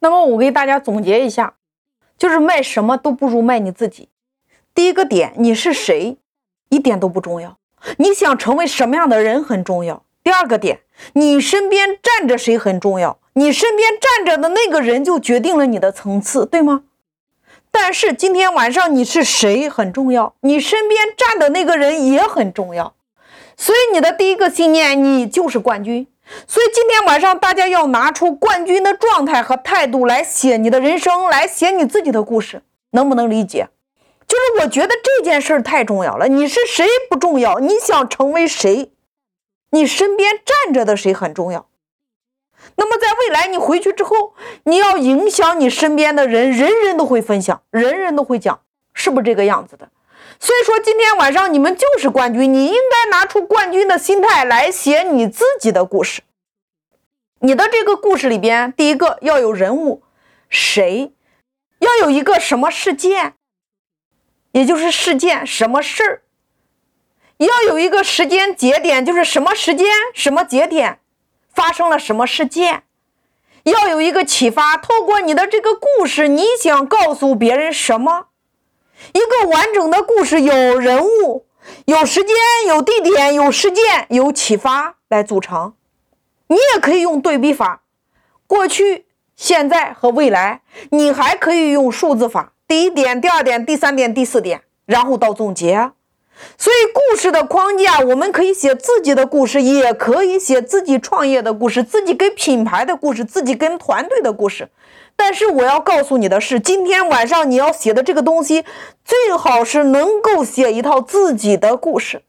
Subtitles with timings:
[0.00, 1.54] 那么我给大家总结一下，
[2.18, 4.08] 就是卖什么都不如卖你自己。
[4.74, 6.16] 第一个点，你是谁，
[6.68, 7.58] 一点都不重要，
[7.98, 10.02] 你想成为什么样的人很重要。
[10.22, 10.80] 第二个点，
[11.14, 16.84] 你身边站着谁很重要，你身边站着的那个人就决定了你的层次，对吗？
[17.70, 22.94] 但是今天晚上你是谁很重要，你身边站的那个人也很重要。
[23.56, 26.06] 所以你的第一个信念，你就是冠军。
[26.46, 33.68] 所以今天晚上大家要拿出冠军的状态和态度来写你的人生，来写你自己的故事，能不能理解？
[34.26, 36.28] 就是我觉得这件事太重要了。
[36.28, 38.92] 你是谁不重要，你想成为谁，
[39.70, 41.66] 你身边站着的谁很重要。
[42.76, 48.60] 那么在未来你回去之后，你要影响你身边的人，人人都会分享，人人都会讲，
[48.94, 49.88] 是不是这个样子的？
[50.40, 56.22] 所以说今天晚上你们就是冠军，你应该拿出冠军的心态来写你自己的故事。
[57.40, 60.02] 你的这个故事里边，第一个要有人物，
[60.48, 61.12] 谁？
[61.78, 63.34] 要有一个什么事件，
[64.52, 66.22] 也就是事件什么事儿？
[67.36, 71.00] 要有一个时间节点，就是什么时间什么节点。
[71.52, 72.84] 发生了什么事件？
[73.64, 74.78] 要有一个启发。
[74.78, 78.29] 透过你的这个故事，你想告诉别人什么？
[79.12, 81.46] 一个完整的故事，有人物、
[81.86, 82.36] 有时间、
[82.68, 85.74] 有地点、有事件、有启发来组成。
[86.48, 87.82] 你也可以用对比法，
[88.46, 90.62] 过去、现在和未来。
[90.90, 95.90] 你还可以用数字法，第一点、第二点、第三点、第四点，然后到总结。
[96.56, 104.70] 所以，故事的框架，我们可以写自己的故事，也可以写自己创业的故事，自己跟品牌的故事，自己跟团队的故事。
[105.22, 108.64] 但是，我要告诉你的是，今天晚上你要写的这个东西，
[109.04, 112.22] 最好是能够写一套自己的故事。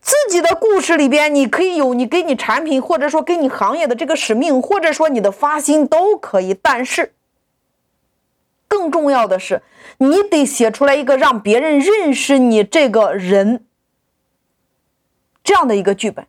[0.00, 6.52] 自己的故事里边，你可以有你给你产品，或者说给你行业的这个使命，或者说你的发心都可以。
[6.52, 7.14] 但是，
[8.66, 9.62] 更重要的是，
[9.98, 13.64] 你得写出来一个让别人认识你这个人
[15.44, 16.26] 这样的一个剧本。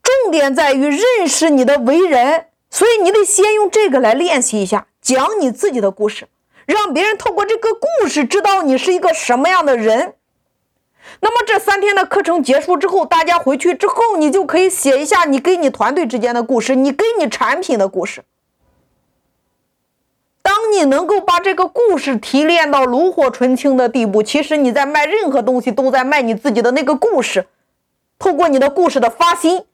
[0.00, 6.28] 重点在于认识你的为人，所以你得先用这个来练习一下，讲你自己的故事，
[6.66, 10.14] 让别人透过这个故事知道你是一个什么样的人。
[11.20, 18.22] 那么这三天的课程结束之后，大家回去之后，你就可以写一下你跟你团队之间的故事，你跟你产品的故事。
[20.42, 27.46] 当你能够把这个故事提炼到炉火纯青的地步，其实你在卖任何东西都在卖你自己的那个故事。
[28.18, 29.64] 透过你的故事的发心，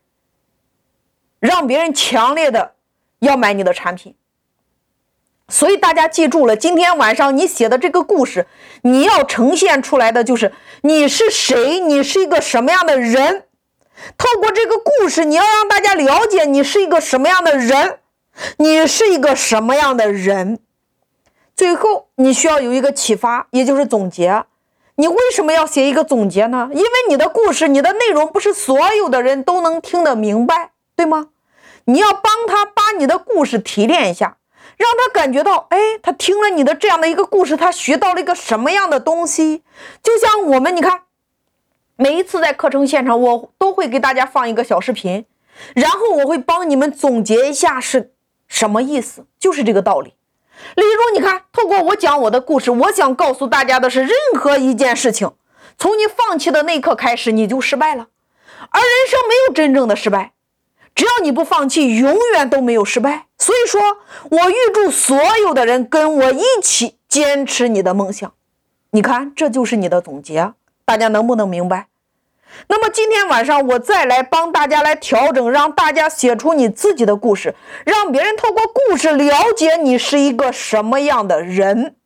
[1.41, 2.75] 让别人强烈的
[3.19, 4.15] 要买你的产品。
[5.49, 8.47] 所以大家记住了，今天晚上你写的这个故事，
[8.83, 10.53] 你要呈现出来的就是
[10.83, 13.45] 你是谁，你是一个什么样的人。
[14.19, 18.01] 透过这个故事，你要让大家了解你是一个什么样的人，
[18.59, 20.59] 你是一个什么样的人。
[21.55, 24.45] 最后，你需要有一个启发，也就是总结。
[24.97, 26.69] 你为什么要写一个总结呢？
[26.73, 31.29] 因为你的故事，你的内容不是所有的人都能听得明白，对吗？
[31.85, 34.37] 你要帮他把你的故事提炼一下，
[34.77, 39.63] 让他感觉到，哎，他听了你的这样的一个故事，他学到了一个什么样的东西？
[40.03, 41.03] 就像我们，你看，
[41.97, 45.25] 每一次在课程现场，我都会给大家放一个小视频，
[45.75, 48.13] 然后我会帮你们总结一下是
[48.47, 50.15] 什么意思，就是这个道理。
[50.75, 55.33] 例如，你看，透过我讲我的故事，我想告诉大家的是，任何一件事情，
[55.79, 58.09] 从你放弃的那一刻开始，你就失败了。
[58.71, 60.33] 而人生没有真正的失败，
[60.97, 63.27] 只要你不放弃，永远都没有失败。
[63.39, 63.81] 所以说，
[64.31, 68.33] 我预祝所有的人跟我一起坚持你的梦想。
[68.91, 70.53] 你看，这就是你的总结，
[70.87, 71.89] 大家能不能明白？
[72.69, 81.97] 那么今天晚上我再来帮大家来调整，让大家写出你自己的故事，让别人透过故事了解你是一个什么样的人。